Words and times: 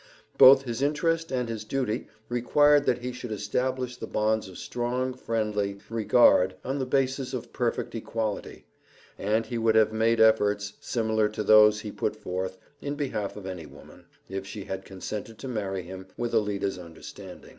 Both 0.35 0.63
his 0.63 0.81
interest 0.81 1.31
and 1.31 1.47
his 1.47 1.63
duty 1.63 2.07
required 2.27 2.85
that 2.87 3.03
he 3.03 3.11
should 3.11 3.31
establish 3.31 3.95
the 3.97 4.07
bonds 4.07 4.47
of 4.47 4.57
strong 4.57 5.13
friendly 5.13 5.77
regard 5.91 6.55
on 6.65 6.79
the 6.79 6.87
basis 6.87 7.35
of 7.35 7.53
perfect 7.53 7.93
equality, 7.93 8.65
and 9.19 9.45
he 9.45 9.59
would 9.59 9.75
have 9.75 9.93
made 9.93 10.19
efforts, 10.19 10.73
similar 10.81 11.29
to 11.29 11.43
those 11.43 11.81
he 11.81 11.91
put 11.91 12.15
forth, 12.15 12.57
in 12.81 12.95
behalf 12.95 13.37
of 13.37 13.45
any 13.45 13.67
woman, 13.67 14.07
if 14.27 14.43
she 14.47 14.63
had 14.63 14.85
consented 14.85 15.37
to 15.37 15.47
marry 15.47 15.83
him 15.83 16.07
with 16.17 16.33
Alida's 16.33 16.79
understanding. 16.79 17.49